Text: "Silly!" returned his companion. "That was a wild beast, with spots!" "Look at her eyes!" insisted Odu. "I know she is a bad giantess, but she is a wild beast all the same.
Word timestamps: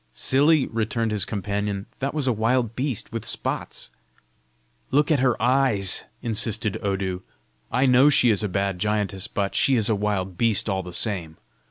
"Silly!" 0.13 0.65
returned 0.65 1.11
his 1.11 1.25
companion. 1.25 1.85
"That 1.99 2.15
was 2.15 2.25
a 2.25 2.33
wild 2.33 2.75
beast, 2.75 3.11
with 3.11 3.23
spots!" 3.23 3.91
"Look 4.89 5.11
at 5.11 5.19
her 5.19 5.39
eyes!" 5.39 6.05
insisted 6.23 6.83
Odu. 6.83 7.21
"I 7.71 7.85
know 7.85 8.09
she 8.09 8.31
is 8.31 8.41
a 8.41 8.49
bad 8.49 8.79
giantess, 8.79 9.27
but 9.27 9.53
she 9.53 9.75
is 9.75 9.89
a 9.89 9.95
wild 9.95 10.39
beast 10.39 10.67
all 10.71 10.81
the 10.81 10.91
same. 10.91 11.37